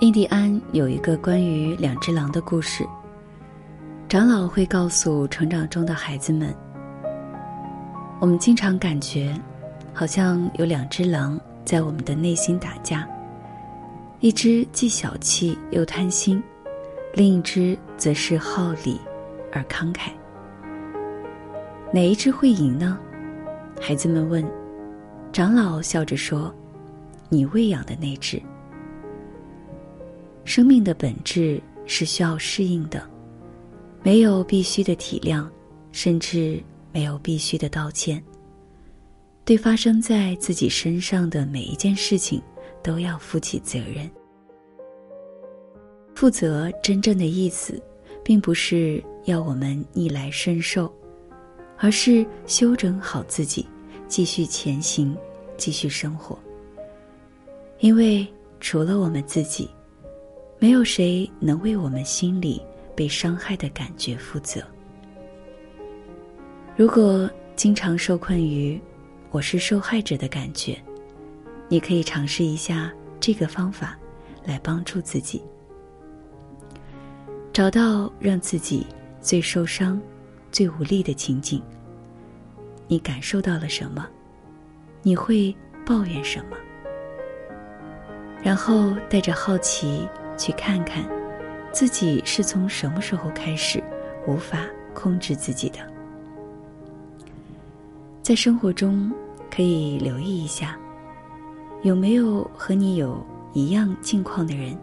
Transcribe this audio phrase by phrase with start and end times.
[0.00, 2.86] 印第安有一个关于两只狼的故事。
[4.08, 6.54] 长老会告诉成长中的孩子们
[8.18, 9.38] ：“我们经常感觉，
[9.92, 13.06] 好像有两只狼在我们的内心打架，
[14.20, 16.42] 一只既小气又贪心，
[17.12, 18.98] 另一只则是好礼
[19.52, 20.10] 而慷慨。
[21.92, 22.98] 哪一只会赢呢？”
[23.78, 24.59] 孩子们问。
[25.32, 26.54] 长老笑着说
[27.28, 28.40] ：“你喂养的那只。
[30.44, 33.02] 生命的本质是需要适应的。”
[34.02, 35.46] 没有必须的体谅，
[35.92, 36.58] 甚至
[36.90, 38.22] 没有必须的道歉。
[39.44, 42.40] 对发生在自己身上的每一件事情，
[42.82, 44.10] 都要负起责任。
[46.14, 47.78] 负责真正的意思，
[48.24, 50.90] 并不是要我们逆来顺受，
[51.76, 53.66] 而是修整好自己，
[54.10, 55.16] 继续前行，
[55.56, 56.38] 继续生活。
[57.78, 58.26] 因为
[58.60, 59.70] 除了我们自己，
[60.58, 62.60] 没有谁能为我们心里。
[62.92, 64.62] 被伤害的感觉负责。
[66.76, 68.78] 如果经常受困于
[69.32, 70.76] “我是受害者”的感觉，
[71.66, 73.98] 你可以尝试一下这个方法，
[74.44, 75.40] 来帮助自己
[77.54, 78.86] 找到让自己
[79.22, 79.98] 最受伤、
[80.52, 81.62] 最无力的情景。
[82.90, 84.04] 你感受到了什么？
[85.00, 86.56] 你会抱怨什么？
[88.42, 91.04] 然后带着好奇去看看。
[91.70, 93.80] 自己是从什么时候开始
[94.26, 95.78] 无法控制自己的？
[98.22, 99.08] 在生活中，
[99.48, 100.76] 可以留意一下，
[101.82, 104.76] 有没有和你有一样境况的人，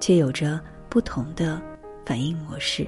[0.00, 1.58] 却有着不同的
[2.04, 2.86] 反应模式。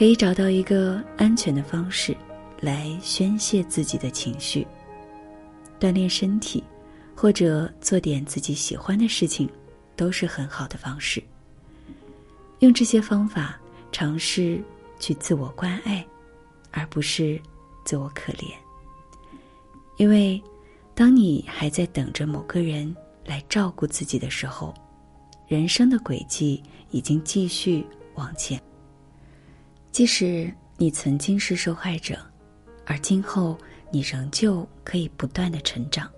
[0.00, 2.16] 可以找到一个安全的方式
[2.58, 4.66] 来宣泄自己的情绪，
[5.78, 6.64] 锻炼身体，
[7.14, 9.46] 或者做点自己喜欢的事情。
[9.96, 11.22] 都是很好的方式。
[12.60, 13.60] 用这些方法
[13.92, 14.58] 尝试
[14.98, 16.02] 去自我关爱，
[16.70, 17.38] 而不是
[17.84, 18.46] 自我可怜。
[19.98, 20.42] 因为，
[20.94, 22.96] 当你还在等着某个人
[23.26, 24.72] 来照顾自己的时候，
[25.46, 28.58] 人生的轨迹已经继续往前。
[29.92, 32.18] 即使你曾经是受害者，
[32.86, 33.58] 而今后
[33.90, 36.10] 你仍旧可以不断的成长。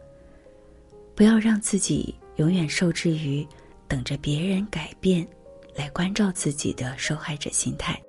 [1.14, 3.46] 不要让自己永远受制于。
[3.88, 5.28] 等着别人改变，
[5.76, 8.00] 来关照自己的受害者心态。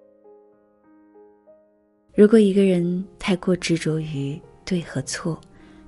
[2.16, 5.38] 如果一个人太过执着于对和错，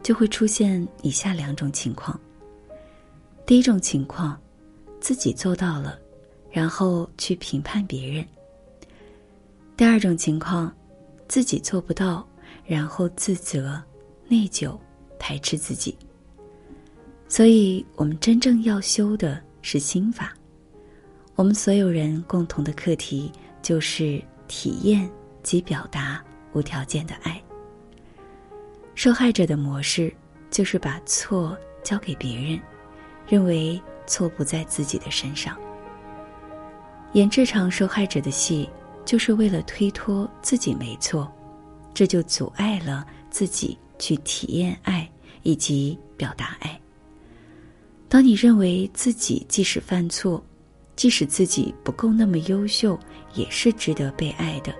[0.03, 2.19] 就会出现以下两种情况。
[3.45, 4.37] 第一种情况，
[4.99, 5.97] 自己做到了，
[6.51, 8.21] 然后去评判别人；
[9.77, 10.73] 第二种情况，
[11.27, 12.27] 自己做不到，
[12.65, 13.81] 然后自责、
[14.27, 14.77] 内疚、
[15.19, 15.97] 排斥自己。
[17.27, 19.41] 所以，我们真正要修的。
[19.67, 20.31] 是心法，
[21.33, 23.31] 我们所有人共同的课题
[23.63, 25.09] 就是体验
[25.41, 27.41] 及表达无条件的爱。
[28.93, 30.13] 受害者的模式
[30.51, 32.59] 就是把错交给别人，
[33.27, 35.57] 认为错不在自己的身上。
[37.13, 38.69] 演这场受害者的戏，
[39.05, 41.31] 就是为了推脱自己没错，
[41.93, 45.09] 这就阻碍了自己去体验爱
[45.43, 46.79] 以及表达爱。
[48.09, 50.43] 当你认为自己即使犯错，
[50.95, 52.97] 即使自己不够那么优秀，
[53.33, 54.73] 也是值得被爱的，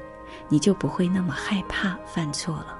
[0.50, 2.78] 你就不会那么害怕犯错了，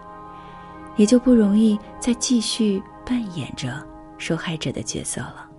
[0.98, 3.86] 也就不容易再继续扮演着
[4.18, 5.50] 受害者的角色了。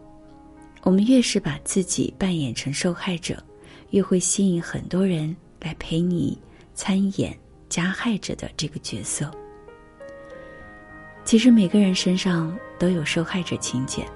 [0.82, 3.42] 我们越是把自己扮演成受害者，
[3.90, 6.38] 越会吸引很多人来陪你
[6.74, 7.36] 参演
[7.68, 9.30] 加害者的这个角色。
[11.24, 14.06] 其实每个人身上都有受害者情节。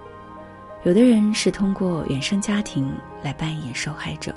[0.84, 2.90] 有的人是通过原生家庭
[3.22, 4.34] 来扮演受害者，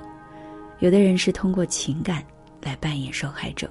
[0.79, 2.21] 有的人是通过情感
[2.61, 3.69] 来扮演受害者，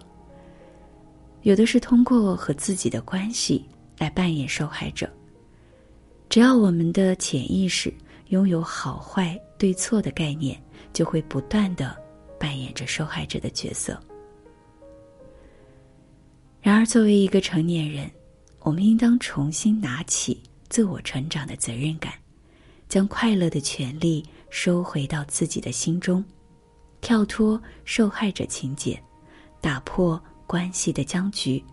[1.43, 3.67] 有的是通过和自己的关系
[3.99, 5.11] 来扮演受害者。
[6.31, 7.93] 只要我们的潜意识
[8.29, 10.59] 拥有好坏对错的概念，
[10.95, 11.95] 就会不断的
[12.43, 13.97] 扮演着受害者的角色。
[16.61, 18.11] 然而，作为一个成年人，
[18.59, 22.13] 我们应当重新拿起自我成长的责任感。
[22.89, 26.23] 将快乐的权利收回到自己的心中，
[27.01, 29.01] 跳脱受害者情节，
[29.61, 31.65] 打破关系的僵局，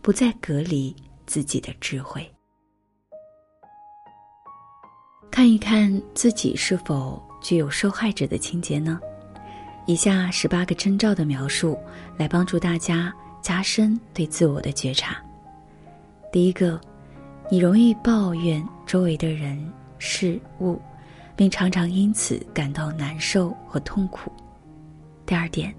[0.00, 0.94] 不再隔离
[1.26, 2.24] 自己的智慧。
[5.30, 8.98] 看一看自己是否具有受害者的情节呢？
[9.86, 11.78] 以下十八个征兆的描述，
[12.16, 15.16] 来帮助大家加深对自我的觉察。
[16.32, 16.80] 第一个，
[17.48, 20.80] 你容易抱怨周围的人事物，
[21.36, 24.32] 并常常因此感到难受和痛苦。
[25.24, 25.72] 第二点，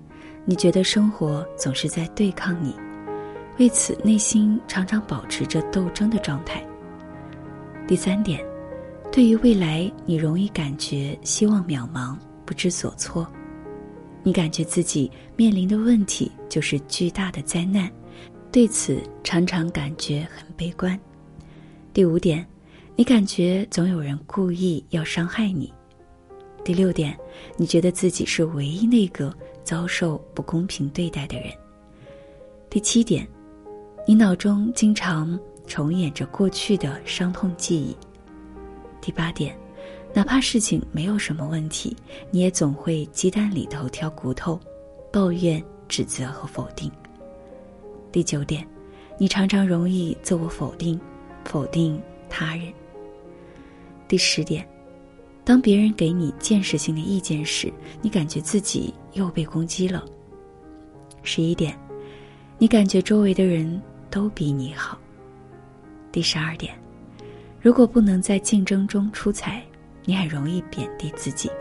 [0.46, 2.74] 你觉得生活总是在对抗你，
[3.60, 6.66] 为此内心常常保持着斗争的状态。
[7.86, 8.42] 第三点，
[9.12, 12.16] 对于未来，你容易感觉希望渺茫，
[12.46, 13.30] 不知所措。
[14.28, 17.90] 你感觉自己面临的问题就是巨大的灾难，
[18.52, 21.00] 对此常常感觉很悲观。
[21.94, 22.46] 第五点，
[22.98, 25.74] 你感觉总有人故意要伤害你。
[26.62, 27.18] 第六点，
[27.56, 29.34] 你觉得自己是唯一那个
[29.64, 31.50] 遭受不公平对待的人。
[32.70, 33.26] 第七点，
[34.06, 35.40] 你脑中经常。
[35.66, 37.96] 重演着过去的伤痛记忆。
[39.02, 39.58] 第八点，
[40.14, 41.96] 哪怕事情没有什么问题，
[42.32, 44.60] 你也总会鸡蛋里头挑骨头，
[45.12, 46.92] 抱怨、指责和否定。
[48.12, 48.68] 第九点，
[49.18, 51.00] 你常常容易自我否定，
[51.46, 52.74] 否定他人。
[54.08, 54.68] 第十点，
[55.44, 57.72] 当别人给你建设性的意见时，
[58.02, 60.04] 你感觉自己又被攻击了。
[61.22, 61.78] 十一点，
[62.58, 64.98] 你感觉周围的人都比你好。
[66.12, 66.74] 第十二点，
[67.62, 69.62] 如果不能在竞争中出彩，
[70.08, 71.52] 你很容易贬低自己。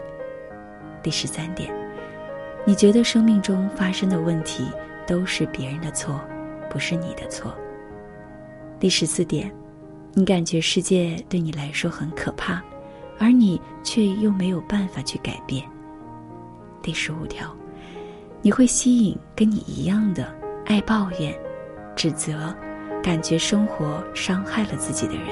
[1.03, 1.75] 第十三点，
[2.65, 4.69] 你觉得生命中发生的问题
[5.05, 6.21] 都是别人的错，
[6.71, 7.53] 不是你的错。
[8.79, 9.53] 第十四点，
[10.13, 12.63] 你感觉世界对你来说很可怕，
[13.19, 15.65] 而你却又没有办法去改变。
[16.83, 17.53] 第十五条，
[18.43, 20.33] 你会吸引跟你一样的
[20.67, 21.37] 爱抱怨、
[21.97, 22.55] 指责。
[23.03, 25.27] 感觉生活伤害了自己的人。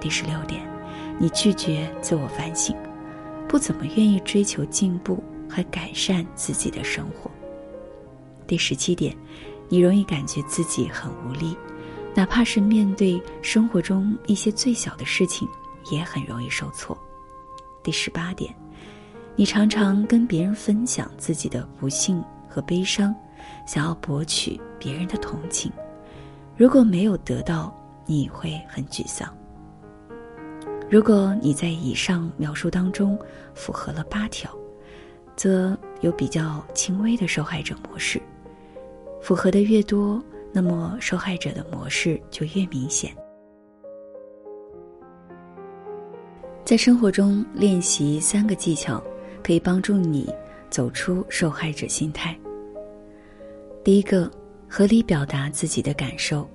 [0.00, 0.60] 第十六点，
[1.20, 2.76] 你拒绝自我反省，
[3.48, 7.30] 不怎么愿意追求进步和改善自己的生活。
[8.46, 9.16] 第十七点，
[9.68, 11.56] 你容易感觉自己很无力，
[12.14, 15.48] 哪怕是面对生活中一些最小的事情，
[15.90, 16.96] 也很容易受挫。
[17.82, 18.54] 第十八点，
[19.34, 23.14] 你常常跟别人分享自己的不幸和悲伤，
[23.66, 25.70] 想要博取别人的同情。
[26.56, 27.76] 如果没有得到，
[28.06, 29.28] 你会很沮丧。
[30.90, 33.18] 如果你在以上描述当中
[33.54, 34.50] 符合了八条，
[35.36, 38.18] 则有比较轻微的受害者模式；
[39.20, 43.14] 符合的越多，那么受害者的模式就越明显。
[46.64, 49.02] 在生活中练习三个技巧，
[49.42, 50.32] 可以帮助你
[50.70, 52.38] 走出受害者心态。
[53.84, 54.30] 第一个。
[54.70, 56.46] 合理表达自己的感受。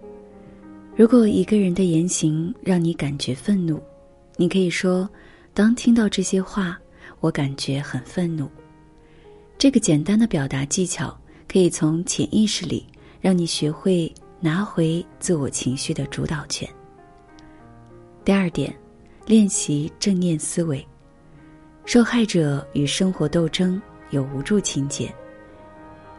[0.95, 3.81] 如果一个人的言行让你感觉愤怒，
[4.35, 5.09] 你可以说
[5.53, 6.77] ：“当听到这些话，
[7.19, 8.49] 我感觉很愤怒。”
[9.57, 12.85] 这个简单的表达技巧可以从潜意识里
[13.21, 16.67] 让你学会拿回自我情绪的主导权。
[18.25, 18.75] 第二点，
[19.25, 20.85] 练习正念思维。
[21.85, 25.13] 受害者与生活斗争有无助情节，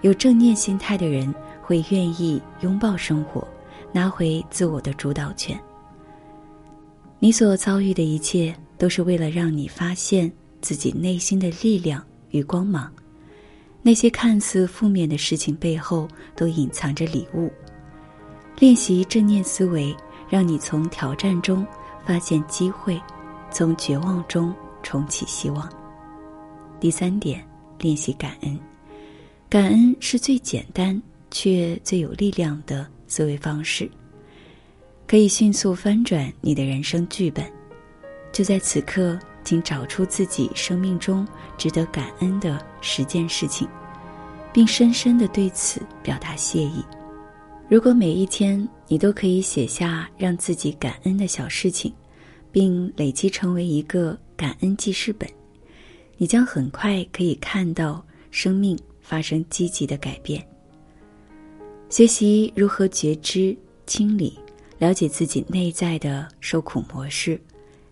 [0.02, 1.34] 有正念心态的人。
[1.66, 3.42] 会愿意拥抱生活，
[3.90, 5.58] 拿回自我的主导权。
[7.18, 10.30] 你所遭遇的一切，都是为了让你发现
[10.60, 12.92] 自己内心的力量与光芒。
[13.82, 17.50] 那些看似负面的事情背后，都隐藏着礼物。
[18.58, 19.94] 练习正念思维，
[20.28, 21.66] 让你从挑战中
[22.04, 23.00] 发现机会，
[23.50, 25.68] 从绝望中重启希望。
[26.78, 27.46] 第三点，
[27.78, 28.58] 练习感恩。
[29.48, 31.02] 感恩是最简单。
[31.36, 33.90] 却最有力量的思维方式，
[35.14, 37.46] 可以迅速翻转你的人生剧本。
[38.32, 41.24] 就在此刻，请找出自己生命中
[41.56, 43.68] 值得感恩的十件事情，
[44.52, 46.84] 并深深的对此表达谢意。
[47.68, 51.94] 如果每一天你都可以写下让自己感恩的小事情，
[52.50, 55.30] 并累积成为一个感恩记事本，
[56.16, 60.44] 你将很快可以看到生命发生积极的改变。
[61.88, 63.56] 学习如何觉知、
[63.86, 64.36] 清理、
[64.78, 67.40] 了解自己内在的受苦模式，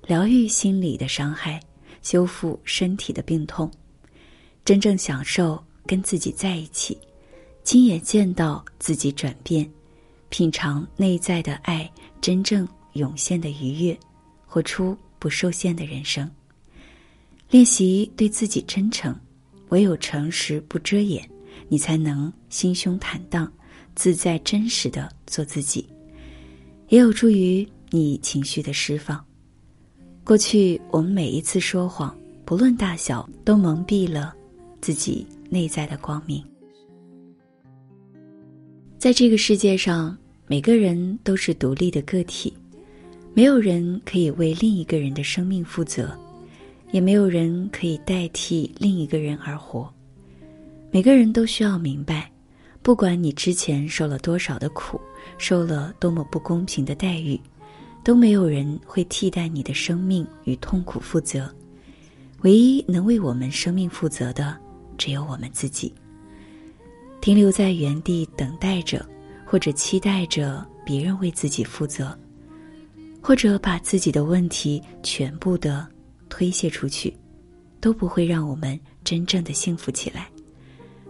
[0.07, 1.61] 疗愈心理的伤害，
[2.03, 3.71] 修复身体的病痛，
[4.65, 6.99] 真正享受跟自己在一起，
[7.65, 9.69] 亲眼见到自己转变，
[10.29, 13.99] 品尝内在的爱真正涌现的愉悦，
[14.45, 16.29] 活出不受限的人生。
[17.49, 19.15] 练习对自己真诚，
[19.69, 21.27] 唯有诚实不遮掩，
[21.69, 23.51] 你才能心胸坦荡。
[23.95, 25.87] 自在真实的做自己，
[26.93, 29.25] 也有助于你情绪的释放。
[30.23, 34.35] 过去我们每一次说谎，不论大小，都蒙蔽了
[34.83, 36.45] 自己内在的光明。
[38.99, 40.15] 在这个世界上，
[40.47, 42.53] 每个人都是独立的个体，
[43.33, 46.15] 没有人可以为另一个人的生命负责，
[46.91, 49.91] 也没有人可以代替另一个人而活。
[50.91, 52.31] 每个人都需要明白，
[52.83, 55.01] 不管你之前受了多少的苦，
[55.39, 57.41] 受了多么不公平的待遇，
[58.03, 61.53] 都没有人会替代你的生命与痛苦负责。
[62.41, 64.59] 唯一能为我们生命负责的，
[64.99, 65.95] 只有我们自己。
[67.21, 69.09] 停留在原地等待着，
[69.47, 72.19] 或者期待着别人为自己负责，
[73.21, 75.87] 或者把自己的问题全部的
[76.29, 77.17] 推卸出去，
[77.81, 80.29] 都不会让我们真正的幸福起来，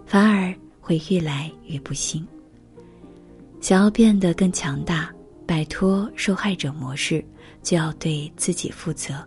[0.04, 2.26] 反而会越来越不幸。
[3.60, 5.10] 想要变得更强大，
[5.46, 7.24] 摆脱受害者模式，
[7.62, 9.26] 就要对自己负责。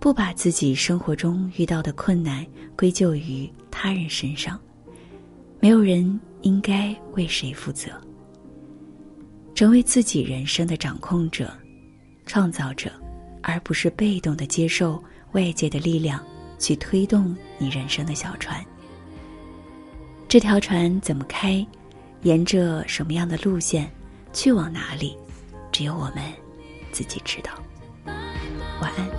[0.00, 2.44] 不把自己生活中遇到的困难
[2.76, 4.60] 归咎于他人身上，
[5.58, 7.90] 没有人应该为谁负责。
[9.54, 11.50] 成为自己人生的掌控者、
[12.26, 12.92] 创造者，
[13.42, 16.22] 而不是被动的接受外界的力量
[16.58, 18.62] 去推动你人生的小船。
[20.28, 21.64] 这条船怎么开，
[22.22, 23.88] 沿着什么样的路线，
[24.32, 25.16] 去往哪里，
[25.70, 26.24] 只有我们
[26.90, 27.52] 自己知道。
[28.80, 29.15] 晚安。